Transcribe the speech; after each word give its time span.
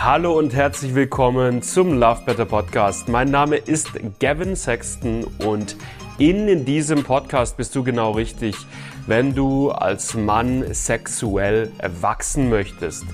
Hallo 0.00 0.38
und 0.38 0.54
herzlich 0.54 0.94
willkommen 0.94 1.60
zum 1.60 1.98
Love 1.98 2.22
Better 2.24 2.44
Podcast. 2.44 3.08
Mein 3.08 3.32
Name 3.32 3.56
ist 3.56 3.90
Gavin 4.20 4.54
Sexton 4.54 5.24
und 5.44 5.74
in 6.18 6.64
diesem 6.64 7.02
Podcast 7.02 7.56
bist 7.56 7.74
du 7.74 7.82
genau 7.82 8.12
richtig, 8.12 8.54
wenn 9.08 9.34
du 9.34 9.72
als 9.72 10.14
Mann 10.14 10.72
sexuell 10.72 11.72
erwachsen 11.78 12.48
möchtest. 12.48 13.06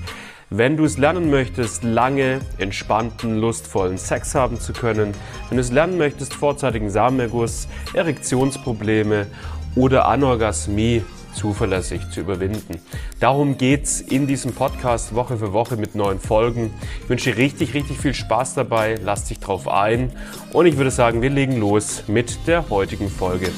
Wenn 0.51 0.77
du 0.77 0.85
es 0.85 0.99
lernen 0.99 1.31
möchtest, 1.31 1.83
lange, 1.83 2.41
entspannten, 2.59 3.39
lustvollen 3.39 3.97
Sex 3.97 4.35
haben 4.35 4.59
zu 4.59 4.71
können, 4.71 5.15
wenn 5.49 5.57
du 5.57 5.61
es 5.61 5.71
lernen 5.71 5.97
möchtest, 5.97 6.35
vorzeitigen 6.35 6.91
Samenerguss, 6.91 7.67
Erektionsprobleme 7.95 9.25
oder 9.75 10.07
Anorgasmie 10.07 11.03
zuverlässig 11.35 12.09
zu 12.09 12.21
überwinden. 12.21 12.79
Darum 13.19 13.57
geht's 13.57 14.01
in 14.01 14.25
diesem 14.25 14.53
Podcast 14.53 15.13
Woche 15.13 15.37
für 15.37 15.53
Woche 15.53 15.77
mit 15.77 15.93
neuen 15.93 16.19
Folgen. 16.19 16.73
Ich 17.03 17.09
wünsche 17.09 17.31
dir 17.31 17.37
richtig, 17.37 17.73
richtig 17.73 17.99
viel 17.99 18.13
Spaß 18.13 18.55
dabei. 18.55 18.95
Lass 19.03 19.25
dich 19.25 19.39
drauf 19.39 19.67
ein. 19.67 20.11
Und 20.53 20.65
ich 20.65 20.77
würde 20.77 20.91
sagen, 20.91 21.21
wir 21.21 21.29
legen 21.29 21.57
los 21.57 22.03
mit 22.07 22.47
der 22.47 22.69
heutigen 22.69 23.09
Folge. 23.09 23.49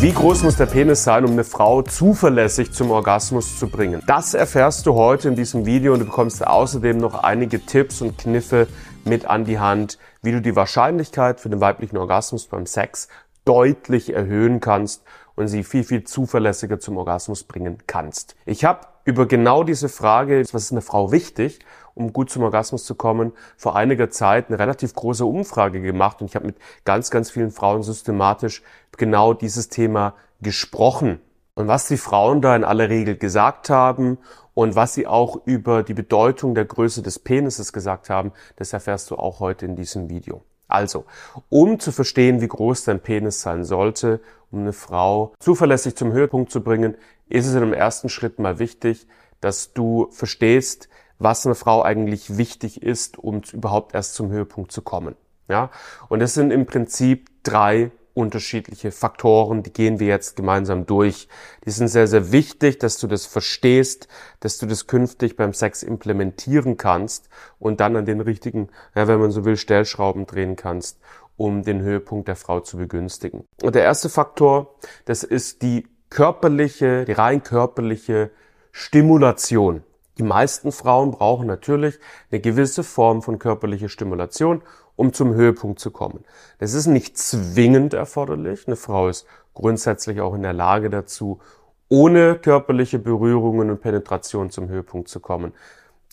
Wie 0.00 0.12
groß 0.12 0.44
muss 0.44 0.56
der 0.56 0.64
Penis 0.64 1.04
sein, 1.04 1.26
um 1.26 1.32
eine 1.32 1.44
Frau 1.44 1.82
zuverlässig 1.82 2.72
zum 2.72 2.90
Orgasmus 2.90 3.58
zu 3.58 3.68
bringen? 3.68 4.02
Das 4.06 4.32
erfährst 4.32 4.86
du 4.86 4.94
heute 4.94 5.28
in 5.28 5.36
diesem 5.36 5.66
Video 5.66 5.92
und 5.92 5.98
du 5.98 6.06
bekommst 6.06 6.46
außerdem 6.46 6.96
noch 6.96 7.22
einige 7.22 7.60
Tipps 7.60 8.00
und 8.00 8.16
Kniffe 8.16 8.66
mit 9.04 9.26
an 9.26 9.44
die 9.44 9.58
Hand, 9.58 9.98
wie 10.22 10.32
du 10.32 10.40
die 10.40 10.56
Wahrscheinlichkeit 10.56 11.38
für 11.38 11.50
den 11.50 11.60
weiblichen 11.60 11.98
Orgasmus 11.98 12.46
beim 12.46 12.64
Sex 12.64 13.08
deutlich 13.50 14.14
erhöhen 14.14 14.60
kannst 14.60 15.02
und 15.34 15.48
sie 15.48 15.64
viel, 15.64 15.82
viel 15.82 16.04
zuverlässiger 16.04 16.78
zum 16.78 16.96
Orgasmus 16.98 17.42
bringen 17.42 17.78
kannst. 17.88 18.36
Ich 18.46 18.64
habe 18.64 18.86
über 19.04 19.26
genau 19.26 19.64
diese 19.64 19.88
Frage, 19.88 20.40
was 20.52 20.62
ist 20.62 20.70
eine 20.70 20.82
Frau 20.82 21.10
wichtig, 21.10 21.58
um 21.94 22.12
gut 22.12 22.30
zum 22.30 22.44
Orgasmus 22.44 22.84
zu 22.84 22.94
kommen, 22.94 23.32
vor 23.56 23.74
einiger 23.74 24.08
Zeit 24.08 24.46
eine 24.46 24.60
relativ 24.60 24.94
große 24.94 25.26
Umfrage 25.26 25.80
gemacht 25.80 26.20
und 26.20 26.28
ich 26.28 26.36
habe 26.36 26.46
mit 26.46 26.58
ganz, 26.84 27.10
ganz 27.10 27.28
vielen 27.28 27.50
Frauen 27.50 27.82
systematisch 27.82 28.62
genau 28.96 29.34
dieses 29.34 29.68
Thema 29.68 30.14
gesprochen. 30.40 31.20
Und 31.54 31.66
was 31.66 31.88
die 31.88 31.96
Frauen 31.96 32.40
da 32.40 32.54
in 32.54 32.62
aller 32.62 32.88
Regel 32.88 33.16
gesagt 33.16 33.68
haben 33.68 34.18
und 34.54 34.76
was 34.76 34.94
sie 34.94 35.08
auch 35.08 35.40
über 35.44 35.82
die 35.82 35.94
Bedeutung 35.94 36.54
der 36.54 36.66
Größe 36.66 37.02
des 37.02 37.18
Penises 37.18 37.72
gesagt 37.72 38.10
haben, 38.10 38.30
das 38.54 38.72
erfährst 38.72 39.10
du 39.10 39.16
auch 39.16 39.40
heute 39.40 39.66
in 39.66 39.74
diesem 39.74 40.08
Video. 40.08 40.44
Also, 40.70 41.04
um 41.48 41.78
zu 41.80 41.92
verstehen, 41.92 42.40
wie 42.40 42.48
groß 42.48 42.84
dein 42.84 43.00
Penis 43.00 43.40
sein 43.40 43.64
sollte, 43.64 44.20
um 44.50 44.60
eine 44.60 44.72
Frau 44.72 45.34
zuverlässig 45.38 45.96
zum 45.96 46.12
Höhepunkt 46.12 46.50
zu 46.50 46.62
bringen, 46.62 46.96
ist 47.28 47.46
es 47.46 47.54
in 47.54 47.62
einem 47.62 47.72
ersten 47.72 48.08
Schritt 48.08 48.38
mal 48.38 48.58
wichtig, 48.58 49.06
dass 49.40 49.72
du 49.72 50.08
verstehst, 50.10 50.88
was 51.18 51.46
eine 51.46 51.54
Frau 51.54 51.82
eigentlich 51.82 52.36
wichtig 52.36 52.82
ist, 52.82 53.18
um 53.18 53.42
überhaupt 53.52 53.94
erst 53.94 54.14
zum 54.14 54.30
Höhepunkt 54.30 54.72
zu 54.72 54.82
kommen. 54.82 55.14
Ja? 55.48 55.70
Und 56.08 56.20
das 56.20 56.34
sind 56.34 56.50
im 56.50 56.66
Prinzip 56.66 57.28
drei 57.42 57.90
unterschiedliche 58.20 58.92
Faktoren, 58.92 59.62
die 59.62 59.72
gehen 59.72 59.98
wir 59.98 60.06
jetzt 60.06 60.36
gemeinsam 60.36 60.86
durch. 60.86 61.28
Die 61.64 61.70
sind 61.70 61.88
sehr, 61.88 62.06
sehr 62.06 62.30
wichtig, 62.32 62.78
dass 62.78 62.98
du 62.98 63.06
das 63.06 63.26
verstehst, 63.26 64.08
dass 64.40 64.58
du 64.58 64.66
das 64.66 64.86
künftig 64.86 65.36
beim 65.36 65.52
Sex 65.52 65.82
implementieren 65.82 66.76
kannst 66.76 67.28
und 67.58 67.80
dann 67.80 67.96
an 67.96 68.04
den 68.04 68.20
richtigen, 68.20 68.68
ja, 68.94 69.08
wenn 69.08 69.18
man 69.18 69.30
so 69.30 69.44
will, 69.44 69.56
Stellschrauben 69.56 70.26
drehen 70.26 70.56
kannst, 70.56 71.00
um 71.36 71.62
den 71.62 71.80
Höhepunkt 71.80 72.28
der 72.28 72.36
Frau 72.36 72.60
zu 72.60 72.76
begünstigen. 72.76 73.44
Und 73.62 73.74
der 73.74 73.82
erste 73.82 74.08
Faktor, 74.08 74.74
das 75.06 75.22
ist 75.22 75.62
die 75.62 75.88
körperliche, 76.10 77.04
die 77.06 77.12
rein 77.12 77.42
körperliche 77.42 78.30
Stimulation. 78.72 79.82
Die 80.18 80.22
meisten 80.22 80.70
Frauen 80.70 81.12
brauchen 81.12 81.46
natürlich 81.46 81.98
eine 82.30 82.40
gewisse 82.40 82.84
Form 82.84 83.22
von 83.22 83.38
körperlicher 83.38 83.88
Stimulation, 83.88 84.62
um 85.00 85.14
zum 85.14 85.32
Höhepunkt 85.32 85.80
zu 85.80 85.90
kommen. 85.90 86.26
Das 86.58 86.74
ist 86.74 86.86
nicht 86.86 87.16
zwingend 87.16 87.94
erforderlich. 87.94 88.66
Eine 88.66 88.76
Frau 88.76 89.08
ist 89.08 89.24
grundsätzlich 89.54 90.20
auch 90.20 90.34
in 90.34 90.42
der 90.42 90.52
Lage 90.52 90.90
dazu, 90.90 91.40
ohne 91.88 92.34
körperliche 92.34 92.98
Berührungen 92.98 93.70
und 93.70 93.80
Penetration 93.80 94.50
zum 94.50 94.68
Höhepunkt 94.68 95.08
zu 95.08 95.20
kommen. 95.20 95.54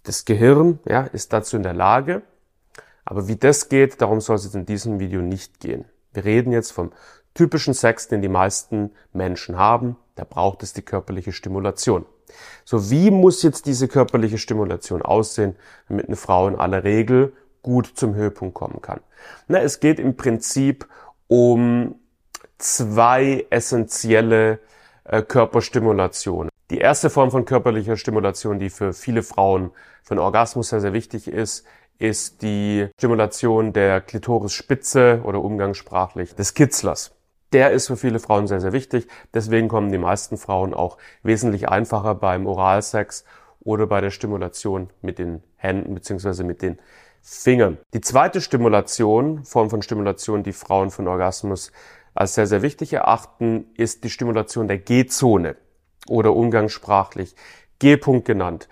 Das 0.05 0.23
Gehirn 0.23 0.79
ja, 0.85 1.01
ist 1.01 1.33
dazu 1.33 1.57
in 1.57 1.63
der 1.63 1.73
Lage, 1.73 2.21
aber 3.03 3.27
wie 3.27 3.35
das 3.35 3.67
geht, 3.67 4.01
darum 4.01 4.21
soll 4.21 4.37
es 4.37 4.45
jetzt 4.45 4.55
in 4.55 4.65
diesem 4.65 5.01
Video 5.01 5.21
nicht 5.21 5.59
gehen. 5.59 5.83
Wir 6.13 6.23
reden 6.23 6.53
jetzt 6.53 6.71
vom 6.71 6.93
typischen 7.33 7.73
Sex, 7.73 8.07
den 8.07 8.21
die 8.21 8.29
meisten 8.29 8.91
Menschen 9.11 9.57
haben. 9.57 9.97
Da 10.15 10.23
braucht 10.23 10.63
es 10.63 10.71
die 10.71 10.81
körperliche 10.81 11.33
Stimulation. 11.33 12.05
So, 12.63 12.89
wie 12.89 13.11
muss 13.11 13.43
jetzt 13.43 13.65
diese 13.65 13.89
körperliche 13.89 14.37
Stimulation 14.37 15.01
aussehen, 15.01 15.57
damit 15.89 16.07
eine 16.07 16.15
Frau 16.15 16.47
in 16.47 16.55
aller 16.55 16.85
Regel 16.85 17.33
gut 17.61 17.91
zum 17.95 18.15
Höhepunkt 18.15 18.53
kommen 18.53 18.81
kann? 18.81 19.01
Na, 19.47 19.59
es 19.59 19.79
geht 19.79 19.99
im 19.99 20.15
Prinzip 20.15 20.87
um 21.27 21.95
zwei 22.57 23.45
essentielle 23.49 24.59
äh, 25.03 25.21
Körperstimulationen. 25.21 26.49
Die 26.69 26.79
erste 26.79 27.09
Form 27.09 27.31
von 27.31 27.45
körperlicher 27.45 27.97
Stimulation, 27.97 28.59
die 28.59 28.69
für 28.69 28.93
viele 28.93 29.23
Frauen 29.23 29.71
für 30.03 30.11
einen 30.11 30.19
Orgasmus 30.19 30.69
sehr, 30.69 30.81
sehr 30.81 30.93
wichtig 30.93 31.27
ist, 31.27 31.65
ist 31.99 32.41
die 32.41 32.87
Stimulation 32.97 33.73
der 33.73 34.01
Klitorisspitze 34.01 35.21
oder 35.23 35.41
umgangssprachlich 35.41 36.35
des 36.35 36.53
Kitzlers 36.53 37.17
der 37.53 37.71
ist 37.71 37.87
für 37.87 37.97
viele 37.97 38.19
Frauen 38.19 38.47
sehr, 38.47 38.61
sehr 38.61 38.73
wichtig. 38.73 39.07
Deswegen 39.33 39.67
kommen 39.67 39.91
die 39.91 39.97
meisten 39.97 40.37
Frauen 40.37 40.73
auch 40.73 40.97
wesentlich 41.23 41.69
einfacher 41.69 42.15
beim 42.15 42.45
Oralsex 42.45 43.23
oder 43.61 43.87
bei 43.87 44.01
der 44.01 44.11
Stimulation 44.11 44.89
mit 45.01 45.19
den 45.19 45.43
Händen 45.55 45.93
beziehungsweise 45.93 46.43
mit 46.43 46.61
den 46.61 46.79
Fingern. 47.21 47.77
Die 47.93 48.01
zweite 48.01 48.41
Stimulation, 48.41 49.43
Form 49.43 49.69
von 49.69 49.81
Stimulation, 49.81 50.43
die 50.43 50.53
Frauen 50.53 50.91
von 50.91 51.07
Orgasmus 51.07 51.71
als 52.13 52.35
sehr, 52.35 52.47
sehr 52.47 52.61
wichtig 52.61 52.93
erachten, 52.93 53.65
ist 53.75 54.03
die 54.03 54.09
Stimulation 54.09 54.67
der 54.67 54.79
G-Zone 54.79 55.55
oder 56.07 56.33
umgangssprachlich 56.33 57.35
G-Punkt 57.79 58.25
genannt. 58.25 58.67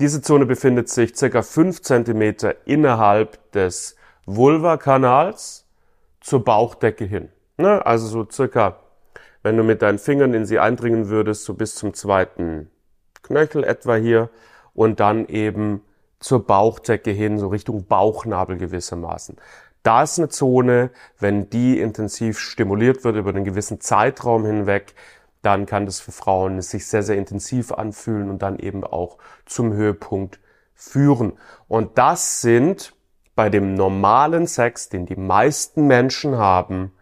Diese 0.00 0.22
Zone 0.22 0.46
befindet 0.46 0.88
sich 0.88 1.16
circa 1.16 1.42
fünf 1.42 1.82
Zentimeter 1.82 2.66
innerhalb 2.66 3.52
des 3.52 3.96
Vulvakanals 4.26 5.66
zur 6.20 6.44
Bauchdecke 6.44 7.04
hin. 7.04 7.28
Ne? 7.56 7.84
Also 7.84 8.06
so 8.06 8.28
circa, 8.30 8.80
wenn 9.42 9.56
du 9.56 9.62
mit 9.62 9.82
deinen 9.82 9.98
Fingern 9.98 10.34
in 10.34 10.46
sie 10.46 10.58
eindringen 10.58 11.08
würdest, 11.08 11.44
so 11.44 11.54
bis 11.54 11.74
zum 11.74 11.94
zweiten 11.94 12.70
Knöchel 13.22 13.64
etwa 13.64 13.96
hier 13.96 14.30
und 14.72 15.00
dann 15.00 15.26
eben 15.26 15.82
zur 16.24 16.46
Bauchdecke 16.46 17.10
hin, 17.10 17.38
so 17.38 17.48
Richtung 17.48 17.84
Bauchnabel 17.84 18.56
gewissermaßen. 18.56 19.36
Da 19.82 20.04
ist 20.04 20.18
eine 20.18 20.30
Zone, 20.30 20.90
wenn 21.18 21.50
die 21.50 21.78
intensiv 21.78 22.38
stimuliert 22.38 23.04
wird 23.04 23.16
über 23.16 23.28
einen 23.28 23.44
gewissen 23.44 23.78
Zeitraum 23.78 24.46
hinweg, 24.46 24.94
dann 25.42 25.66
kann 25.66 25.84
das 25.84 26.00
für 26.00 26.12
Frauen 26.12 26.62
sich 26.62 26.86
sehr, 26.86 27.02
sehr 27.02 27.18
intensiv 27.18 27.72
anfühlen 27.72 28.30
und 28.30 28.40
dann 28.40 28.58
eben 28.58 28.84
auch 28.84 29.18
zum 29.44 29.74
Höhepunkt 29.74 30.40
führen. 30.72 31.34
Und 31.68 31.98
das 31.98 32.40
sind 32.40 32.96
bei 33.34 33.50
dem 33.50 33.74
normalen 33.74 34.46
Sex, 34.46 34.88
den 34.88 35.04
die 35.04 35.16
meisten 35.16 35.86
Menschen 35.86 36.38
haben, 36.38 36.92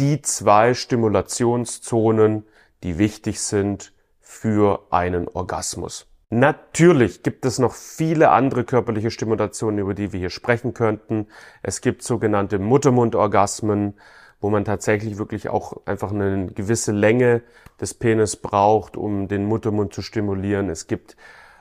die 0.00 0.22
zwei 0.22 0.74
Stimulationszonen, 0.74 2.48
die 2.82 2.98
wichtig 2.98 3.40
sind 3.40 3.92
für 4.20 4.88
einen 4.90 5.28
Orgasmus. 5.28 6.09
Natürlich 6.32 7.24
gibt 7.24 7.44
es 7.44 7.58
noch 7.58 7.74
viele 7.74 8.30
andere 8.30 8.62
körperliche 8.62 9.10
Stimulationen, 9.10 9.80
über 9.80 9.94
die 9.94 10.12
wir 10.12 10.20
hier 10.20 10.30
sprechen 10.30 10.74
könnten. 10.74 11.26
Es 11.60 11.80
gibt 11.80 12.04
sogenannte 12.04 12.60
Muttermundorgasmen, 12.60 13.94
wo 14.40 14.48
man 14.48 14.64
tatsächlich 14.64 15.18
wirklich 15.18 15.48
auch 15.48 15.84
einfach 15.86 16.12
eine 16.12 16.46
gewisse 16.46 16.92
Länge 16.92 17.42
des 17.80 17.94
Penis 17.94 18.36
braucht, 18.36 18.96
um 18.96 19.26
den 19.26 19.44
Muttermund 19.44 19.92
zu 19.92 20.02
stimulieren. 20.02 20.70
Es 20.70 20.86
gibt 20.86 21.16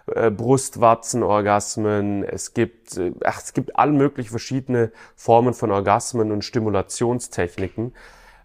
äh, 0.05 0.29
Brustwarzenorgasmen, 0.29 2.23
es 2.23 2.53
gibt, 2.53 2.95
äh, 2.95 3.13
ach, 3.23 3.41
es 3.41 3.53
gibt 3.53 3.75
all 3.75 3.91
mögliche 3.91 4.29
verschiedene 4.29 4.91
Formen 5.15 5.55
von 5.55 5.71
Orgasmen 5.71 6.31
und 6.31 6.45
Stimulationstechniken. 6.45 7.95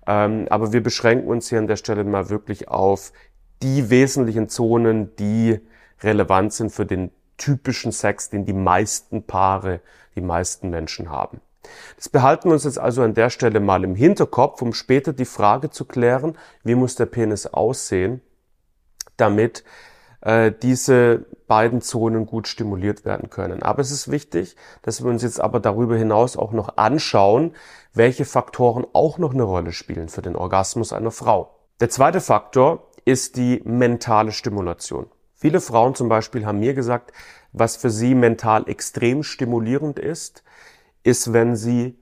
Ähm, 0.07 0.47
aber 0.49 0.73
wir 0.73 0.83
beschränken 0.83 1.29
uns 1.29 1.51
hier 1.51 1.59
an 1.59 1.67
der 1.67 1.77
Stelle 1.77 2.03
mal 2.05 2.31
wirklich 2.31 2.69
auf 2.69 3.13
die 3.63 3.91
wesentlichen 3.91 4.49
Zonen, 4.49 5.15
die 5.17 5.61
relevant 6.05 6.53
sind 6.53 6.71
für 6.71 6.87
den 6.87 7.11
typischen 7.37 7.93
Sex, 7.93 8.31
den 8.31 8.45
die 8.45 8.53
meisten 8.53 9.25
Paare, 9.25 9.81
die 10.15 10.21
meisten 10.21 10.71
Menschen 10.71 11.11
haben. 11.11 11.41
Das 11.97 12.09
behalten 12.09 12.49
wir 12.49 12.55
uns 12.55 12.65
jetzt 12.65 12.79
also 12.79 13.03
an 13.03 13.15
der 13.15 13.31
Stelle 13.31 13.61
mal 13.61 13.85
im 13.85 13.95
Hinterkopf, 13.95 14.63
um 14.63 14.73
später 14.73 15.13
die 15.13 15.25
Frage 15.25 15.71
zu 15.71 15.85
klären, 15.85 16.37
wie 16.63 16.75
muss 16.75 16.95
der 16.95 17.07
Penis 17.07 17.47
aussehen, 17.47 18.21
damit 19.17 19.65
äh, 20.21 20.53
diese 20.63 21.27
beiden 21.47 21.81
Zonen 21.81 22.27
gut 22.27 22.49
stimuliert 22.49 23.05
werden 23.05 23.31
können. 23.31 23.63
Aber 23.63 23.81
es 23.81 23.91
ist 23.91 24.11
wichtig, 24.11 24.57
dass 24.83 25.03
wir 25.03 25.11
uns 25.11 25.23
jetzt 25.23 25.41
aber 25.41 25.61
darüber 25.61 25.97
hinaus 25.97 26.37
auch 26.37 26.53
noch 26.53 26.77
anschauen, 26.77 27.55
welche 27.93 28.25
Faktoren 28.25 28.87
auch 28.93 29.19
noch 29.19 29.33
eine 29.33 29.45
Rolle 29.45 29.73
spielen 29.73 30.09
für 30.09 30.23
den 30.23 30.37
Orgasmus 30.37 30.93
einer 30.93 31.11
Frau. 31.11 31.55
Der 31.81 31.91
zweite 31.91 32.21
Faktor 32.21 32.91
ist 33.05 33.37
die 33.37 33.63
mentale 33.65 34.33
Stimulation. 34.33 35.07
Viele 35.45 35.61
Frauen 35.61 35.95
zum 35.95 36.09
Beispiel 36.09 36.47
haben 36.47 36.61
mir 36.61 36.73
gesagt, 36.73 37.13
was 37.53 37.77
für 37.77 37.91
sie 37.91 38.15
mental 38.15 38.67
extrem 38.67 39.23
stimulierend 39.23 39.99
ist, 39.99 40.43
ist, 41.03 41.35
wenn 41.35 41.55
sie 41.55 41.99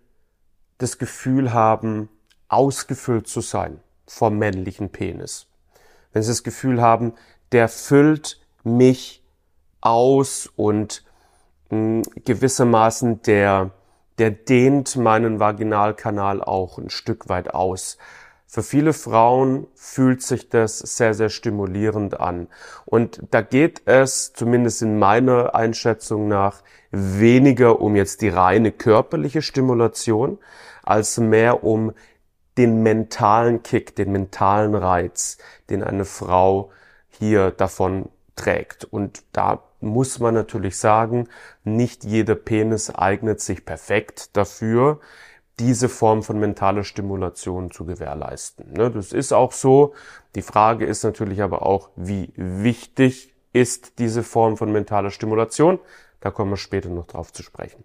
das 0.78 0.96
Gefühl 0.96 1.52
haben, 1.52 2.08
ausgefüllt 2.46 3.26
zu 3.26 3.40
sein 3.40 3.80
vom 4.06 4.38
männlichen 4.38 4.90
Penis. 4.90 5.48
Wenn 6.12 6.22
sie 6.22 6.30
das 6.30 6.44
Gefühl 6.44 6.80
haben, 6.80 7.14
der 7.50 7.68
füllt 7.68 8.40
mich 8.62 9.24
aus 9.80 10.48
und 10.54 11.04
mh, 11.70 11.76
hm, 11.76 12.02
gewissermaßen 12.24 13.22
der, 13.22 13.72
der 14.18 14.30
dehnt 14.30 14.94
meinen 14.94 15.40
Vaginalkanal 15.40 16.44
auch 16.44 16.78
ein 16.78 16.90
Stück 16.90 17.28
weit 17.28 17.52
aus. 17.52 17.98
Für 18.54 18.62
viele 18.62 18.92
Frauen 18.92 19.66
fühlt 19.74 20.20
sich 20.20 20.50
das 20.50 20.78
sehr, 20.80 21.14
sehr 21.14 21.30
stimulierend 21.30 22.20
an. 22.20 22.48
Und 22.84 23.22
da 23.30 23.40
geht 23.40 23.80
es, 23.86 24.34
zumindest 24.34 24.82
in 24.82 24.98
meiner 24.98 25.54
Einschätzung 25.54 26.28
nach, 26.28 26.62
weniger 26.90 27.80
um 27.80 27.96
jetzt 27.96 28.20
die 28.20 28.28
reine 28.28 28.70
körperliche 28.70 29.40
Stimulation, 29.40 30.36
als 30.82 31.16
mehr 31.16 31.64
um 31.64 31.94
den 32.58 32.82
mentalen 32.82 33.62
Kick, 33.62 33.96
den 33.96 34.12
mentalen 34.12 34.74
Reiz, 34.74 35.38
den 35.70 35.82
eine 35.82 36.04
Frau 36.04 36.72
hier 37.08 37.52
davon 37.52 38.10
trägt. 38.36 38.84
Und 38.84 39.22
da 39.32 39.62
muss 39.80 40.18
man 40.18 40.34
natürlich 40.34 40.76
sagen, 40.76 41.26
nicht 41.64 42.04
jeder 42.04 42.34
Penis 42.34 42.90
eignet 42.90 43.40
sich 43.40 43.64
perfekt 43.64 44.36
dafür 44.36 45.00
diese 45.58 45.88
Form 45.88 46.22
von 46.22 46.38
mentaler 46.38 46.84
Stimulation 46.84 47.70
zu 47.70 47.84
gewährleisten. 47.84 48.72
Ne, 48.72 48.90
das 48.90 49.12
ist 49.12 49.32
auch 49.32 49.52
so. 49.52 49.94
Die 50.34 50.42
Frage 50.42 50.86
ist 50.86 51.04
natürlich 51.04 51.42
aber 51.42 51.64
auch, 51.64 51.90
wie 51.96 52.32
wichtig 52.36 53.34
ist 53.52 53.98
diese 53.98 54.22
Form 54.22 54.56
von 54.56 54.72
mentaler 54.72 55.10
Stimulation? 55.10 55.78
Da 56.20 56.30
kommen 56.30 56.50
wir 56.50 56.56
später 56.56 56.88
noch 56.88 57.06
drauf 57.06 57.32
zu 57.32 57.42
sprechen. 57.42 57.84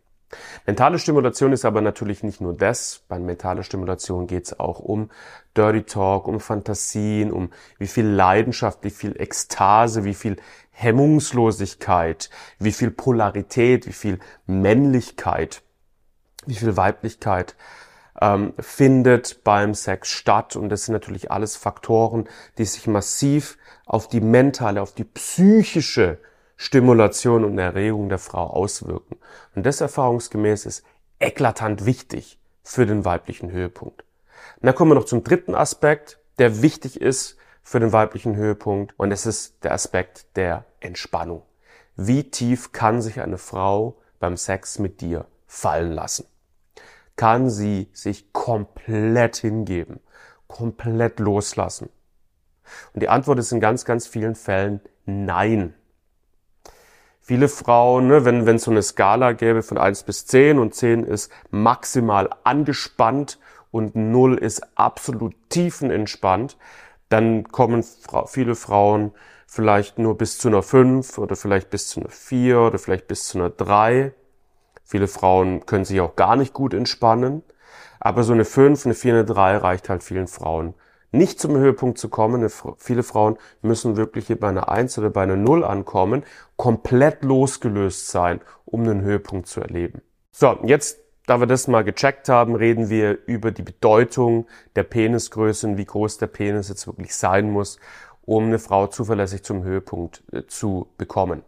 Mentale 0.66 1.00
Stimulation 1.00 1.54
ist 1.54 1.64
aber 1.64 1.82
natürlich 1.82 2.22
nicht 2.22 2.42
nur 2.42 2.54
das. 2.54 3.04
Bei 3.08 3.18
mentaler 3.18 3.64
Stimulation 3.64 4.28
geht 4.28 4.46
es 4.46 4.60
auch 4.60 4.80
um 4.80 5.10
Dirty 5.56 5.84
Talk, 5.84 6.28
um 6.28 6.40
Fantasien, 6.40 7.32
um 7.32 7.50
wie 7.80 7.88
viel 7.88 8.06
Leidenschaft, 8.06 8.84
wie 8.84 8.90
viel 8.90 9.20
Ekstase, 9.20 10.04
wie 10.04 10.14
viel 10.14 10.36
Hemmungslosigkeit, 10.72 12.30
wie 12.60 12.74
viel 12.74 12.92
Polarität, 12.92 13.88
wie 13.88 13.94
viel 13.94 14.20
Männlichkeit 14.46 15.64
wie 16.48 16.56
viel 16.56 16.78
Weiblichkeit 16.78 17.56
ähm, 18.22 18.54
findet 18.60 19.44
beim 19.44 19.74
Sex 19.74 20.10
statt. 20.10 20.56
Und 20.56 20.70
das 20.70 20.86
sind 20.86 20.94
natürlich 20.94 21.32
alles 21.32 21.56
Faktoren, 21.56 22.28
die 22.58 22.66
sich 22.66 22.88
massiv 22.88 23.58
auf 23.86 24.08
die 24.08 24.22
mentale, 24.22 24.82
auf 24.82 24.94
die 24.94 25.04
psychische 25.04 26.20
Stimulation 26.56 27.46
und 27.46 27.58
Erregung 27.60 28.10
der 28.10 28.18
Frau 28.18 28.48
auswirken. 28.48 29.18
Und 29.56 29.66
das 29.66 29.82
erfahrungsgemäß 29.82 30.66
ist 30.66 30.84
eklatant 31.20 31.86
wichtig 31.86 32.40
für 32.64 32.86
den 32.86 33.06
weiblichen 33.06 33.52
Höhepunkt. 33.52 34.04
Und 34.56 34.66
dann 34.66 34.76
kommen 34.76 34.92
wir 34.92 34.96
noch 34.96 35.06
zum 35.06 35.24
dritten 35.24 35.56
Aspekt, 35.56 36.20
der 36.40 36.62
wichtig 36.62 37.00
ist 37.00 37.38
für 37.62 37.80
den 37.80 37.92
weiblichen 37.92 38.36
Höhepunkt. 38.36 38.94
Und 38.98 39.12
es 39.12 39.26
ist 39.26 39.64
der 39.64 39.74
Aspekt 39.74 40.26
der 40.36 40.66
Entspannung. 40.80 41.44
Wie 41.96 42.30
tief 42.30 42.72
kann 42.72 43.02
sich 43.02 43.22
eine 43.22 43.38
Frau 43.38 43.98
beim 44.20 44.38
Sex 44.38 44.80
mit 44.80 45.02
dir 45.02 45.26
fallen 45.48 45.92
lassen? 45.92 46.26
Kann 47.18 47.50
sie 47.50 47.90
sich 47.92 48.32
komplett 48.32 49.36
hingeben, 49.36 50.00
komplett 50.48 51.20
loslassen? 51.20 51.90
Und 52.94 53.04
die 53.04 53.10
Antwort 53.10 53.40
ist 53.40 53.52
in 53.52 53.60
ganz, 53.60 53.84
ganz 53.84 54.08
vielen 54.08 54.36
Fällen 54.36 54.80
nein. 55.06 55.74
Viele 57.20 57.50
Frauen, 57.50 58.08
ne, 58.08 58.24
wenn 58.24 58.46
wenn 58.46 58.58
so 58.58 58.72
eine 58.72 58.82
Skala 58.82 59.34
gäbe 59.34 59.62
von 59.62 59.78
eins 59.78 60.04
bis 60.04 60.26
zehn 60.26 60.60
und 60.60 60.74
zehn 60.74 61.04
ist 61.04 61.30
maximal 61.50 62.30
angespannt 62.46 63.38
und 63.70 63.98
null 63.98 64.38
ist 64.38 64.66
absolut 64.78 65.36
tiefenentspannt, 65.50 66.58
dann 67.10 67.50
kommen 67.50 67.84
viele 68.28 68.56
Frauen 68.56 69.12
vielleicht 69.46 70.00
nur 70.00 70.18
bis 70.18 70.38
zu 70.38 70.48
einer 70.48 70.64
fünf 70.64 71.18
oder 71.18 71.36
vielleicht 71.36 71.70
bis 71.70 71.90
zu 71.90 72.00
einer 72.00 72.10
vier 72.10 72.62
oder 72.62 72.80
vielleicht 72.80 73.08
bis 73.08 73.26
zu 73.28 73.40
einer 73.40 73.50
drei. 73.50 74.14
Viele 74.90 75.10
Frauen 75.10 75.66
können 75.66 75.84
sich 75.84 76.00
auch 76.00 76.16
gar 76.16 76.38
nicht 76.38 76.54
gut 76.54 76.74
entspannen. 76.74 77.44
Aber 78.00 78.24
so 78.24 78.32
eine 78.32 78.46
5, 78.46 78.86
eine 78.86 78.96
4, 78.96 79.14
eine 79.14 79.26
3 79.26 79.58
reicht 79.58 79.90
halt 79.90 80.02
vielen 80.02 80.28
Frauen. 80.28 80.76
Nicht 81.12 81.42
zum 81.42 81.58
Höhepunkt 81.58 81.98
zu 81.98 82.08
kommen. 82.08 82.50
Viele 82.78 83.04
Frauen 83.04 83.38
müssen 83.62 83.98
wirklich 83.98 84.28
hier 84.28 84.40
bei 84.40 84.48
einer 84.48 84.70
1 84.70 84.98
oder 84.98 85.10
bei 85.10 85.24
einer 85.24 85.36
0 85.36 85.66
ankommen, 85.66 86.24
komplett 86.56 87.24
losgelöst 87.24 88.08
sein, 88.08 88.40
um 88.64 88.84
einen 88.84 89.02
Höhepunkt 89.02 89.48
zu 89.48 89.60
erleben. 89.60 90.02
So, 90.32 90.58
jetzt, 90.64 91.00
da 91.26 91.42
wir 91.42 91.48
das 91.48 91.68
mal 91.68 91.84
gecheckt 91.84 92.30
haben, 92.30 92.56
reden 92.56 92.90
wir 92.90 93.18
über 93.26 93.52
die 93.52 93.64
Bedeutung 93.64 94.48
der 94.78 94.84
Penisgröße 94.84 95.68
und 95.68 95.78
wie 95.78 95.86
groß 95.86 96.18
der 96.18 96.28
Penis 96.28 96.70
jetzt 96.70 96.88
wirklich 96.88 97.14
sein 97.14 97.52
muss, 97.52 97.78
um 98.28 98.44
eine 98.44 98.60
Frau 98.60 98.88
zuverlässig 98.88 99.44
zum 99.44 99.64
Höhepunkt 99.64 100.22
äh, 100.34 100.46
zu 100.48 100.90
bekommen. 100.98 101.44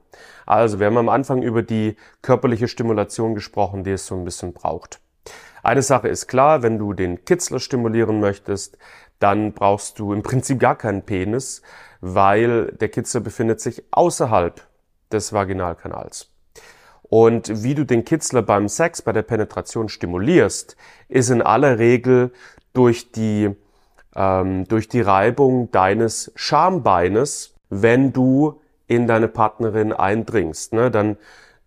Also, 0.45 0.79
wir 0.79 0.87
haben 0.87 0.97
am 0.97 1.09
Anfang 1.09 1.43
über 1.43 1.61
die 1.61 1.97
körperliche 2.21 2.69
Stimulation 2.69 3.35
gesprochen, 3.35 3.83
die 3.83 3.91
es 3.91 4.07
so 4.07 4.15
ein 4.15 4.23
bisschen 4.23 4.53
braucht. 4.53 5.01
Eine 5.61 5.81
Sache 5.81 6.07
ist 6.07 6.27
klar, 6.27 6.63
wenn 6.63 6.79
du 6.79 6.93
den 6.93 7.25
Kitzler 7.25 7.59
stimulieren 7.59 8.21
möchtest, 8.21 8.77
dann 9.19 9.51
brauchst 9.51 9.99
du 9.99 10.13
im 10.13 10.23
Prinzip 10.23 10.57
gar 10.57 10.77
keinen 10.77 11.03
Penis, 11.03 11.61
weil 11.99 12.71
der 12.71 12.87
Kitzler 12.87 13.19
befindet 13.19 13.59
sich 13.59 13.83
außerhalb 13.91 14.65
des 15.11 15.33
Vaginalkanals. 15.33 16.31
Und 17.03 17.61
wie 17.61 17.75
du 17.75 17.85
den 17.85 18.05
Kitzler 18.05 18.41
beim 18.41 18.69
Sex, 18.69 19.01
bei 19.01 19.11
der 19.11 19.23
Penetration 19.23 19.89
stimulierst, 19.89 20.77
ist 21.09 21.29
in 21.29 21.41
aller 21.41 21.77
Regel 21.77 22.31
durch 22.71 23.11
die 23.11 23.53
ähm, 24.19 24.67
durch 24.67 24.89
die 24.89 25.01
Reibung 25.01 25.71
deines 25.71 26.31
Schambeines, 26.35 27.55
wenn 27.69 28.11
du 28.11 28.59
in 28.87 29.07
deine 29.07 29.29
Partnerin 29.29 29.93
eindringst. 29.93 30.73
Ne? 30.73 30.91
Dann 30.91 31.17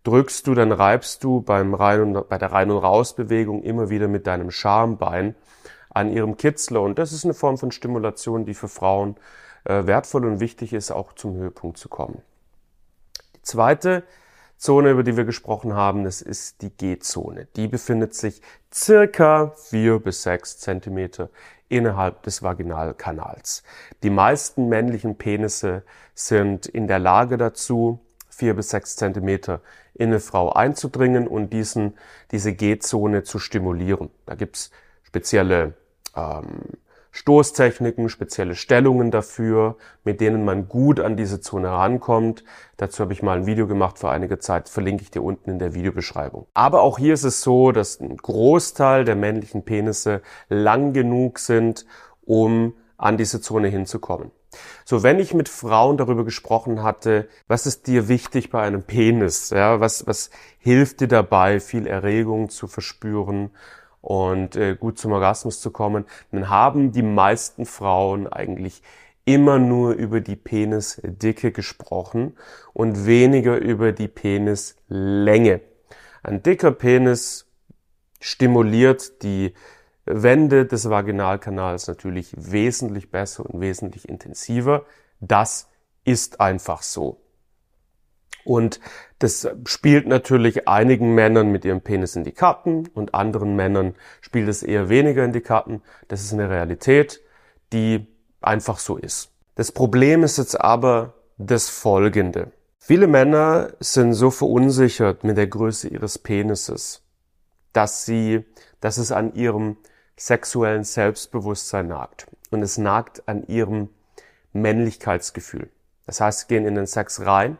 drückst 0.04 0.46
du, 0.46 0.54
dann 0.54 0.70
reibst 0.70 1.24
du 1.24 1.40
beim 1.40 1.74
Rein 1.74 2.02
und, 2.02 2.28
bei 2.28 2.36
der 2.36 2.52
Rein- 2.52 2.70
und 2.70 2.78
Rausbewegung 2.78 3.62
immer 3.62 3.88
wieder 3.88 4.06
mit 4.06 4.26
deinem 4.26 4.50
Schambein 4.50 5.34
an 5.88 6.12
ihrem 6.12 6.36
Kitzler. 6.36 6.82
Und 6.82 6.98
das 6.98 7.12
ist 7.12 7.24
eine 7.24 7.34
Form 7.34 7.56
von 7.56 7.72
Stimulation, 7.72 8.44
die 8.44 8.54
für 8.54 8.68
Frauen 8.68 9.16
äh, 9.64 9.86
wertvoll 9.86 10.26
und 10.26 10.40
wichtig 10.40 10.74
ist, 10.74 10.90
auch 10.90 11.14
zum 11.14 11.34
Höhepunkt 11.34 11.78
zu 11.78 11.88
kommen. 11.88 12.20
Die 13.36 13.42
zweite 13.42 14.02
Zone, 14.62 14.90
über 14.90 15.02
die 15.02 15.16
wir 15.16 15.24
gesprochen 15.24 15.74
haben, 15.74 16.04
das 16.04 16.22
ist 16.22 16.62
die 16.62 16.70
G-Zone. 16.70 17.48
Die 17.56 17.66
befindet 17.66 18.14
sich 18.14 18.40
circa 18.72 19.50
vier 19.56 19.98
bis 19.98 20.22
sechs 20.22 20.56
Zentimeter 20.58 21.30
innerhalb 21.68 22.22
des 22.22 22.44
Vaginalkanals. 22.44 23.64
Die 24.04 24.10
meisten 24.10 24.68
männlichen 24.68 25.18
Penisse 25.18 25.82
sind 26.14 26.66
in 26.66 26.86
der 26.86 27.00
Lage 27.00 27.38
dazu, 27.38 27.98
vier 28.28 28.54
bis 28.54 28.70
sechs 28.70 28.94
Zentimeter 28.94 29.62
in 29.94 30.10
eine 30.10 30.20
Frau 30.20 30.52
einzudringen 30.52 31.26
und 31.26 31.52
diesen, 31.52 31.98
diese 32.30 32.52
G-Zone 32.52 33.24
zu 33.24 33.40
stimulieren. 33.40 34.10
Da 34.26 34.36
gibt's 34.36 34.70
spezielle 35.02 35.74
ähm, 36.14 36.60
Stoßtechniken, 37.14 38.08
spezielle 38.08 38.54
Stellungen 38.54 39.10
dafür, 39.10 39.76
mit 40.02 40.20
denen 40.22 40.44
man 40.44 40.66
gut 40.66 40.98
an 40.98 41.16
diese 41.16 41.42
Zone 41.42 41.68
rankommt. 41.68 42.42
Dazu 42.78 43.02
habe 43.02 43.12
ich 43.12 43.22
mal 43.22 43.36
ein 43.36 43.46
Video 43.46 43.66
gemacht 43.66 43.98
vor 43.98 44.10
einiger 44.10 44.40
Zeit, 44.40 44.70
verlinke 44.70 45.02
ich 45.02 45.10
dir 45.10 45.22
unten 45.22 45.50
in 45.50 45.58
der 45.58 45.74
Videobeschreibung. 45.74 46.46
Aber 46.54 46.80
auch 46.80 46.98
hier 46.98 47.12
ist 47.12 47.24
es 47.24 47.42
so, 47.42 47.70
dass 47.70 48.00
ein 48.00 48.16
Großteil 48.16 49.04
der 49.04 49.14
männlichen 49.14 49.62
Penisse 49.62 50.22
lang 50.48 50.94
genug 50.94 51.38
sind, 51.38 51.84
um 52.24 52.74
an 52.96 53.18
diese 53.18 53.42
Zone 53.42 53.68
hinzukommen. 53.68 54.30
So, 54.84 55.02
wenn 55.02 55.18
ich 55.18 55.34
mit 55.34 55.48
Frauen 55.48 55.96
darüber 55.96 56.24
gesprochen 56.24 56.82
hatte, 56.82 57.28
was 57.46 57.66
ist 57.66 57.86
dir 57.86 58.08
wichtig 58.08 58.50
bei 58.50 58.62
einem 58.62 58.82
Penis? 58.82 59.50
Ja, 59.50 59.80
was, 59.80 60.06
was 60.06 60.30
hilft 60.58 61.00
dir 61.00 61.08
dabei, 61.08 61.60
viel 61.60 61.86
Erregung 61.86 62.48
zu 62.48 62.66
verspüren? 62.66 63.50
Und 64.02 64.56
äh, 64.56 64.76
gut 64.76 64.98
zum 64.98 65.12
Orgasmus 65.12 65.60
zu 65.60 65.70
kommen, 65.70 66.04
dann 66.32 66.50
haben 66.50 66.92
die 66.92 67.02
meisten 67.02 67.64
Frauen 67.64 68.26
eigentlich 68.26 68.82
immer 69.24 69.58
nur 69.58 69.92
über 69.92 70.20
die 70.20 70.36
Penisdicke 70.36 71.52
gesprochen 71.52 72.36
und 72.74 73.06
weniger 73.06 73.56
über 73.56 73.92
die 73.92 74.08
Penislänge. 74.08 75.60
Ein 76.22 76.42
dicker 76.42 76.72
Penis 76.72 77.46
stimuliert 78.20 79.22
die 79.22 79.54
Wände 80.04 80.66
des 80.66 80.90
Vaginalkanals 80.90 81.86
natürlich 81.86 82.34
wesentlich 82.36 83.10
besser 83.10 83.46
und 83.46 83.60
wesentlich 83.60 84.08
intensiver. 84.08 84.84
Das 85.20 85.68
ist 86.04 86.40
einfach 86.40 86.82
so. 86.82 87.21
Und 88.44 88.80
das 89.18 89.48
spielt 89.66 90.06
natürlich 90.06 90.66
einigen 90.66 91.14
Männern 91.14 91.52
mit 91.52 91.64
ihrem 91.64 91.80
Penis 91.80 92.16
in 92.16 92.24
die 92.24 92.32
Karten 92.32 92.88
und 92.88 93.14
anderen 93.14 93.54
Männern 93.54 93.94
spielt 94.20 94.48
es 94.48 94.62
eher 94.62 94.88
weniger 94.88 95.24
in 95.24 95.32
die 95.32 95.40
Karten. 95.40 95.82
Das 96.08 96.22
ist 96.22 96.32
eine 96.32 96.50
Realität, 96.50 97.20
die 97.72 98.06
einfach 98.40 98.78
so 98.78 98.96
ist. 98.96 99.30
Das 99.54 99.70
Problem 99.70 100.24
ist 100.24 100.38
jetzt 100.38 100.60
aber 100.60 101.14
das 101.38 101.68
folgende. 101.68 102.50
Viele 102.78 103.06
Männer 103.06 103.74
sind 103.78 104.14
so 104.14 104.30
verunsichert 104.30 105.22
mit 105.22 105.36
der 105.36 105.46
Größe 105.46 105.88
ihres 105.88 106.18
Penises, 106.18 107.02
dass 107.72 108.04
sie, 108.04 108.44
dass 108.80 108.98
es 108.98 109.12
an 109.12 109.34
ihrem 109.34 109.76
sexuellen 110.16 110.82
Selbstbewusstsein 110.82 111.88
nagt. 111.88 112.26
Und 112.50 112.62
es 112.62 112.76
nagt 112.76 113.28
an 113.28 113.46
ihrem 113.46 113.88
Männlichkeitsgefühl. 114.52 115.70
Das 116.06 116.20
heißt, 116.20 116.40
sie 116.40 116.46
gehen 116.48 116.66
in 116.66 116.74
den 116.74 116.86
Sex 116.86 117.24
rein 117.24 117.56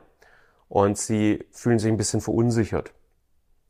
und 0.73 0.97
sie 0.97 1.45
fühlen 1.51 1.79
sich 1.79 1.93
ein 1.93 1.99
bisschen 1.99 2.23
verunsichert. 2.23 2.95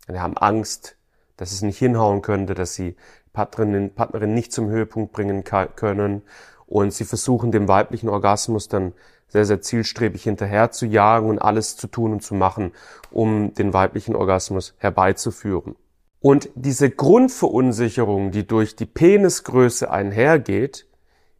Sie 0.06 0.20
haben 0.20 0.38
Angst, 0.38 0.96
dass 1.36 1.50
es 1.50 1.60
nicht 1.60 1.76
hinhauen 1.76 2.22
könnte, 2.22 2.54
dass 2.54 2.74
sie 2.74 2.94
Partnerin, 3.32 3.92
Partnerin 3.92 4.34
nicht 4.34 4.52
zum 4.52 4.68
Höhepunkt 4.68 5.12
bringen 5.12 5.42
können 5.42 6.22
und 6.66 6.92
sie 6.92 7.04
versuchen 7.04 7.50
dem 7.50 7.66
weiblichen 7.66 8.08
Orgasmus 8.08 8.68
dann 8.68 8.92
sehr, 9.26 9.44
sehr 9.44 9.60
zielstrebig 9.60 10.22
hinterher 10.22 10.70
zu 10.70 10.86
jagen 10.86 11.28
und 11.28 11.40
alles 11.40 11.76
zu 11.76 11.88
tun 11.88 12.12
und 12.12 12.22
zu 12.22 12.36
machen, 12.36 12.70
um 13.10 13.52
den 13.52 13.72
weiblichen 13.72 14.14
Orgasmus 14.14 14.76
herbeizuführen. 14.78 15.74
Und 16.20 16.50
diese 16.54 16.88
Grundverunsicherung, 16.88 18.30
die 18.30 18.46
durch 18.46 18.76
die 18.76 18.86
Penisgröße 18.86 19.90
einhergeht, 19.90 20.86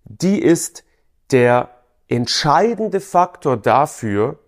die 0.02 0.42
ist 0.42 0.82
der 1.30 1.70
entscheidende 2.08 2.98
Faktor 2.98 3.56
dafür, 3.56 4.40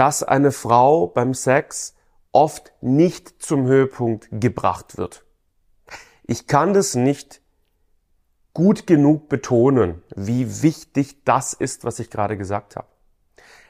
dass 0.00 0.22
eine 0.22 0.50
Frau 0.50 1.08
beim 1.08 1.34
Sex 1.34 1.94
oft 2.32 2.72
nicht 2.80 3.42
zum 3.42 3.66
Höhepunkt 3.66 4.28
gebracht 4.30 4.96
wird. 4.96 5.26
Ich 6.22 6.46
kann 6.46 6.72
das 6.72 6.94
nicht 6.94 7.42
gut 8.54 8.86
genug 8.86 9.28
betonen, 9.28 10.02
wie 10.16 10.62
wichtig 10.62 11.22
das 11.26 11.52
ist, 11.52 11.84
was 11.84 11.98
ich 11.98 12.08
gerade 12.08 12.38
gesagt 12.38 12.76
habe. 12.76 12.86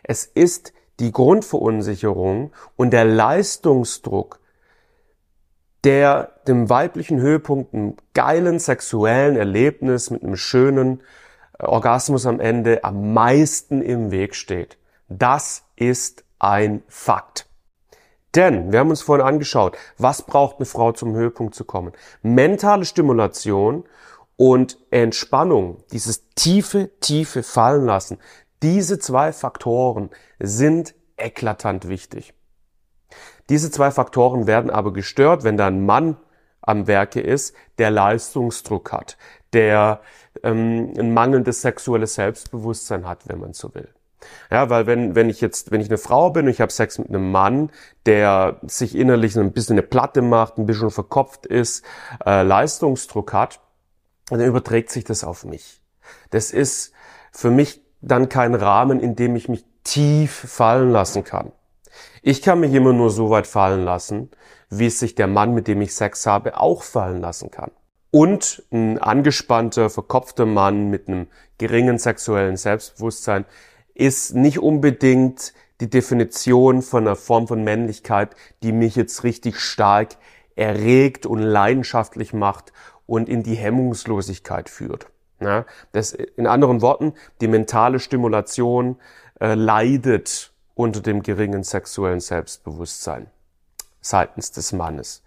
Es 0.04 0.24
ist 0.24 0.72
die 1.00 1.10
Grundverunsicherung 1.10 2.52
und 2.76 2.92
der 2.92 3.06
Leistungsdruck, 3.06 4.38
der 5.82 6.32
dem 6.46 6.70
weiblichen 6.70 7.18
Höhepunkt 7.18 7.74
einem 7.74 7.96
geilen 8.14 8.60
sexuellen 8.60 9.34
Erlebnis 9.34 10.10
mit 10.10 10.22
einem 10.22 10.36
schönen 10.36 11.00
äh, 11.58 11.64
Orgasmus 11.64 12.24
am 12.24 12.38
Ende 12.38 12.84
am 12.84 13.14
meisten 13.14 13.82
im 13.82 14.12
Weg 14.12 14.36
steht. 14.36 14.78
Das 15.10 15.64
ist 15.74 16.24
ein 16.38 16.82
Fakt. 16.88 17.48
Denn 18.36 18.70
wir 18.70 18.78
haben 18.78 18.90
uns 18.90 19.02
vorhin 19.02 19.26
angeschaut, 19.26 19.76
was 19.98 20.22
braucht 20.22 20.56
eine 20.56 20.66
Frau 20.66 20.92
zum 20.92 21.14
Höhepunkt 21.14 21.54
zu 21.54 21.64
kommen? 21.64 21.92
Mentale 22.22 22.84
Stimulation 22.84 23.84
und 24.36 24.78
Entspannung, 24.90 25.82
dieses 25.90 26.28
tiefe, 26.36 26.90
tiefe 27.00 27.42
Fallen 27.42 27.86
lassen, 27.86 28.18
diese 28.62 29.00
zwei 29.00 29.32
Faktoren 29.32 30.10
sind 30.38 30.94
eklatant 31.16 31.88
wichtig. 31.88 32.32
Diese 33.48 33.72
zwei 33.72 33.90
Faktoren 33.90 34.46
werden 34.46 34.70
aber 34.70 34.92
gestört, 34.92 35.42
wenn 35.42 35.56
da 35.56 35.66
ein 35.66 35.84
Mann 35.84 36.16
am 36.62 36.86
Werke 36.86 37.20
ist, 37.20 37.56
der 37.78 37.90
Leistungsdruck 37.90 38.92
hat, 38.92 39.18
der 39.52 40.02
ähm, 40.44 40.94
ein 40.96 41.12
mangelndes 41.12 41.62
sexuelles 41.62 42.14
Selbstbewusstsein 42.14 43.08
hat, 43.08 43.28
wenn 43.28 43.40
man 43.40 43.54
so 43.54 43.74
will. 43.74 43.88
Ja, 44.50 44.70
weil 44.70 44.86
wenn, 44.86 45.14
wenn 45.14 45.30
ich 45.30 45.40
jetzt, 45.40 45.70
wenn 45.70 45.80
ich 45.80 45.88
eine 45.88 45.98
Frau 45.98 46.30
bin 46.30 46.46
und 46.46 46.50
ich 46.50 46.60
habe 46.60 46.72
Sex 46.72 46.98
mit 46.98 47.08
einem 47.08 47.30
Mann, 47.30 47.70
der 48.06 48.60
sich 48.66 48.94
innerlich 48.94 49.36
ein 49.36 49.52
bisschen 49.52 49.74
eine 49.74 49.82
Platte 49.82 50.22
macht, 50.22 50.58
ein 50.58 50.66
bisschen 50.66 50.90
verkopft 50.90 51.46
ist, 51.46 51.84
äh, 52.24 52.42
Leistungsdruck 52.42 53.32
hat, 53.32 53.60
dann 54.28 54.40
überträgt 54.40 54.90
sich 54.90 55.04
das 55.04 55.24
auf 55.24 55.44
mich. 55.44 55.82
Das 56.30 56.50
ist 56.50 56.92
für 57.32 57.50
mich 57.50 57.82
dann 58.00 58.28
kein 58.28 58.54
Rahmen, 58.54 59.00
in 59.00 59.16
dem 59.16 59.36
ich 59.36 59.48
mich 59.48 59.64
tief 59.84 60.32
fallen 60.32 60.90
lassen 60.90 61.24
kann. 61.24 61.52
Ich 62.22 62.42
kann 62.42 62.60
mich 62.60 62.72
immer 62.72 62.92
nur 62.92 63.10
so 63.10 63.30
weit 63.30 63.46
fallen 63.46 63.84
lassen, 63.84 64.30
wie 64.68 64.86
es 64.86 64.98
sich 64.98 65.14
der 65.14 65.26
Mann, 65.26 65.54
mit 65.54 65.68
dem 65.68 65.80
ich 65.80 65.94
Sex 65.94 66.26
habe, 66.26 66.58
auch 66.58 66.82
fallen 66.82 67.20
lassen 67.20 67.50
kann. 67.50 67.70
Und 68.10 68.64
ein 68.72 68.98
angespannter, 68.98 69.88
verkopfter 69.88 70.46
Mann 70.46 70.90
mit 70.90 71.08
einem 71.08 71.28
geringen 71.58 71.98
sexuellen 71.98 72.56
Selbstbewusstsein 72.56 73.44
ist 74.00 74.34
nicht 74.34 74.58
unbedingt 74.58 75.52
die 75.80 75.90
Definition 75.90 76.82
von 76.82 77.06
einer 77.06 77.16
Form 77.16 77.46
von 77.46 77.62
Männlichkeit, 77.62 78.34
die 78.62 78.72
mich 78.72 78.96
jetzt 78.96 79.24
richtig 79.24 79.60
stark 79.60 80.16
erregt 80.56 81.26
und 81.26 81.40
leidenschaftlich 81.40 82.32
macht 82.32 82.72
und 83.06 83.28
in 83.28 83.42
die 83.42 83.54
Hemmungslosigkeit 83.54 84.68
führt. 84.68 85.06
Ja, 85.40 85.64
das, 85.92 86.12
in 86.12 86.46
anderen 86.46 86.82
Worten, 86.82 87.14
die 87.40 87.48
mentale 87.48 87.98
Stimulation 87.98 88.96
äh, 89.40 89.54
leidet 89.54 90.52
unter 90.74 91.00
dem 91.00 91.22
geringen 91.22 91.62
sexuellen 91.62 92.20
Selbstbewusstsein 92.20 93.26
seitens 94.00 94.50
des 94.52 94.72
Mannes. 94.72 95.22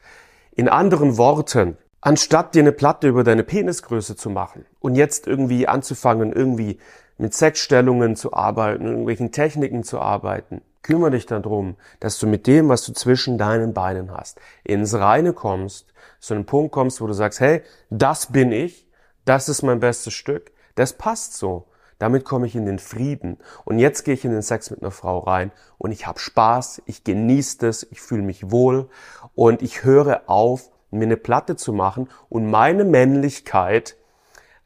In 0.56 0.68
anderen 0.68 1.18
Worten, 1.18 1.78
anstatt 2.02 2.54
dir 2.54 2.62
eine 2.62 2.72
Platte 2.72 3.08
über 3.08 3.24
deine 3.24 3.44
Penisgröße 3.44 4.16
zu 4.16 4.30
machen 4.30 4.66
und 4.80 4.96
jetzt 4.96 5.26
irgendwie 5.28 5.68
anzufangen, 5.68 6.32
irgendwie 6.34 6.80
mit 7.18 7.34
Sexstellungen 7.34 8.16
zu 8.16 8.34
arbeiten, 8.34 8.86
irgendwelchen 8.86 9.32
Techniken 9.32 9.84
zu 9.84 10.00
arbeiten. 10.00 10.62
Kümmere 10.82 11.12
dich 11.12 11.26
darum, 11.26 11.78
dass 12.00 12.20
du 12.20 12.28
mit 12.28 12.46
dem, 12.46 12.68
was 12.70 12.84
du 12.86 12.92
zwischen 12.92 13.38
deinen 13.38 13.74
Beinen 13.74 14.12
hast, 14.12 14.40
ins 14.64 14.94
Reine 14.94 15.34
kommst, 15.34 15.94
zu 16.20 16.34
einem 16.34 16.46
Punkt 16.46 16.74
kommst, 16.74 17.00
wo 17.00 17.08
du 17.08 17.14
sagst, 17.14 17.40
hey, 17.40 17.62
das 17.90 18.32
bin 18.32 18.52
ich, 18.52 18.88
das 19.26 19.48
ist 19.48 19.62
mein 19.62 19.80
bestes 19.80 20.14
Stück, 20.14 20.52
das 20.76 20.94
passt 20.94 21.36
so. 21.36 21.68
Damit 22.00 22.26
komme 22.26 22.48
ich 22.48 22.56
in 22.56 22.66
den 22.66 22.80
Frieden. 22.80 23.38
Und 23.64 23.80
jetzt 23.80 24.04
gehe 24.04 24.14
ich 24.14 24.26
in 24.26 24.32
den 24.32 24.42
Sex 24.42 24.72
mit 24.72 24.82
einer 24.82 24.92
Frau 24.92 25.20
rein 25.20 25.52
und 25.78 25.92
ich 25.92 26.06
habe 26.06 26.20
Spaß, 26.20 26.82
ich 26.86 27.06
genieße 27.06 27.60
das, 27.60 27.88
ich 27.90 28.02
fühle 28.02 28.24
mich 28.24 28.52
wohl 28.52 28.90
und 29.36 29.62
ich 29.62 29.86
höre 29.86 30.24
auf, 30.26 30.70
mir 30.92 31.06
eine 31.06 31.18
Platte 31.18 31.56
zu 31.56 31.72
machen 31.72 32.10
und 32.30 32.50
meine 32.50 32.84
Männlichkeit 32.84 33.96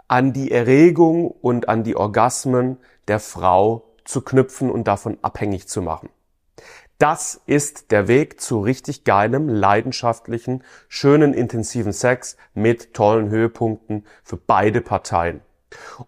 an 0.08 0.34
die 0.34 0.52
Erregung 0.52 1.30
und 1.30 1.70
an 1.70 1.84
die 1.84 1.96
Orgasmen 1.96 2.78
der 3.08 3.20
Frau 3.20 3.84
zu 4.06 4.22
knüpfen 4.22 4.72
und 4.72 4.88
davon 4.88 5.18
abhängig 5.22 5.68
zu 5.68 5.82
machen. 5.82 6.10
Das 6.98 7.40
ist 7.46 7.92
der 7.92 8.08
Weg 8.08 8.42
zu 8.42 8.60
richtig 8.60 9.04
geilem, 9.04 9.50
leidenschaftlichen, 9.50 10.64
schönen, 10.88 11.34
intensiven 11.34 11.94
Sex 11.94 12.38
mit 12.56 12.94
tollen 12.96 13.30
Höhepunkten 13.30 14.06
für 14.24 14.38
beide 14.38 14.82
Parteien. 14.82 15.42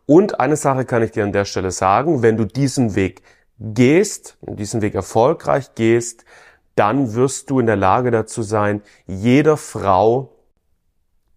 Und 0.08 0.40
eine 0.40 0.56
Sache 0.56 0.86
kann 0.86 1.04
ich 1.04 1.12
dir 1.12 1.24
an 1.24 1.32
der 1.32 1.46
Stelle 1.46 1.70
sagen, 1.70 2.24
wenn 2.24 2.38
du 2.38 2.46
diesen 2.46 2.96
Weg 2.96 3.22
gehst, 3.60 4.38
diesen 4.42 4.82
Weg 4.82 4.96
erfolgreich 4.96 5.76
gehst, 5.76 6.26
dann 6.76 7.14
wirst 7.14 7.50
du 7.50 7.60
in 7.60 7.66
der 7.66 7.76
Lage 7.76 8.10
dazu 8.10 8.42
sein, 8.42 8.82
jeder 9.06 9.58
Frau 9.58 10.34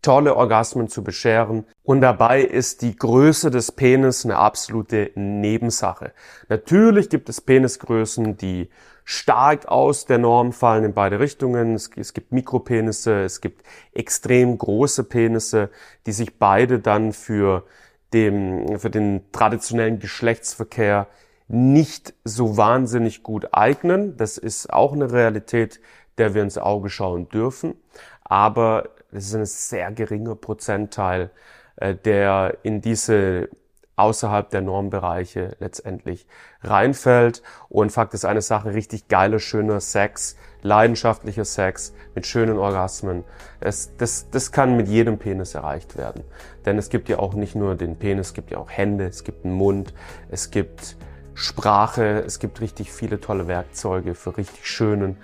tolle 0.01 0.37
Orgasmen 0.37 0.89
zu 0.89 1.05
bescheren. 1.05 1.67
Und 1.85 2.01
dabei 2.01 2.43
ist 2.43 2.83
die 2.83 2.95
Größe 2.95 3.51
des 3.51 3.73
Penis 3.73 4.25
eine 4.25 4.37
absolute 4.37 5.11
Nebensache. 5.17 6.13
Natürlich 6.49 7.09
gibt 7.09 7.29
es 7.29 7.41
Penisgrößen, 7.41 8.37
die 8.37 8.69
stark 9.05 9.67
aus 9.67 10.07
der 10.07 10.19
Norm 10.19 10.53
fallen 10.53 10.85
in 10.85 10.95
beide 10.95 11.19
Richtungen. 11.19 11.75
Es, 11.75 11.91
es, 11.97 12.15
gibt 12.15 12.31
Mikropenisse, 12.31 13.23
es 13.23 13.41
gibt 13.41 13.65
extrem 13.93 14.57
große 14.57 15.05
Penisse, 15.05 15.71
die 16.07 16.13
sich 16.13 16.39
beide 16.39 16.79
dann 16.79 17.13
für, 17.13 17.65
dem, 18.13 18.79
für 18.79 18.91
den 18.91 19.33
traditionellen 19.33 19.99
Geschlechtsverkehr 19.99 21.09
nicht 21.49 22.15
so 22.25 22.57
wahnsinnig 22.57 23.25
gut 23.25 23.49
eignen. 23.53 24.17
Das 24.17 24.39
ist 24.39 24.73
auch 24.73 24.93
eine 24.93 25.13
Realität, 25.13 25.81
der 26.17 26.35
wir 26.35 26.43
ins 26.43 26.59
Auge 26.59 26.91
schauen 26.91 27.29
dürfen. 27.29 27.75
Aber 28.23 28.91
das 29.11 29.25
ist 29.27 29.35
ein 29.35 29.45
sehr 29.45 29.93
geringer 29.93 30.37
Prozentteil, 30.37 31.31
der 31.79 32.59
in 32.63 32.81
diese 32.81 33.49
außerhalb 33.97 34.49
der 34.51 34.63
Normbereiche 34.63 35.57
letztendlich 35.61 36.27
reinfällt. 36.63 37.43
Und 37.69 37.93
Fakt 37.93 38.15
ist 38.15 38.25
eine 38.25 38.41
Sache, 38.41 38.75
richtig 38.75 39.09
geiler, 39.09 39.39
schöner 39.39 39.81
Sex, 39.81 40.37
leidenschaftlicher 40.63 41.45
Sex 41.45 41.95
mit 42.15 42.27
schönen 42.27 42.59
Orgasmen. 42.59 43.25
Es, 43.61 43.97
das, 43.97 44.31
das 44.31 44.51
kann 44.51 44.77
mit 44.77 44.89
jedem 44.89 45.19
Penis 45.19 45.55
erreicht 45.55 45.97
werden. 45.97 46.25
Denn 46.65 46.79
es 46.79 46.89
gibt 46.89 47.09
ja 47.09 47.19
auch 47.19 47.35
nicht 47.35 47.55
nur 47.55 47.75
den 47.75 47.97
Penis, 47.97 48.29
es 48.29 48.35
gibt 48.35 48.51
ja 48.51 48.59
auch 48.59 48.71
Hände, 48.71 49.07
es 49.07 49.25
gibt 49.25 49.45
einen 49.45 49.55
Mund, 49.55 49.93
es 50.31 50.51
gibt 50.51 50.97
Sprache, 51.35 52.23
es 52.27 52.39
gibt 52.39 52.61
richtig 52.61 52.93
viele 52.93 53.21
tolle 53.21 53.47
Werkzeuge 53.47 54.15
für 54.15 54.37
richtig 54.37 54.67
schönen, 54.67 55.17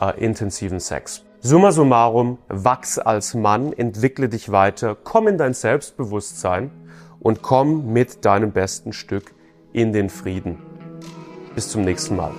äh, 0.00 0.18
intensiven 0.18 0.80
Sex. 0.80 1.25
Summa 1.40 1.70
summarum, 1.70 2.38
wachs 2.48 2.98
als 2.98 3.34
Mann, 3.34 3.72
entwickle 3.72 4.28
dich 4.28 4.50
weiter, 4.50 4.96
komm 4.96 5.28
in 5.28 5.38
dein 5.38 5.54
Selbstbewusstsein 5.54 6.70
und 7.20 7.42
komm 7.42 7.92
mit 7.92 8.24
deinem 8.24 8.52
besten 8.52 8.92
Stück 8.92 9.34
in 9.72 9.92
den 9.92 10.08
Frieden. 10.08 10.58
Bis 11.54 11.68
zum 11.68 11.82
nächsten 11.82 12.16
Mal. 12.16 12.32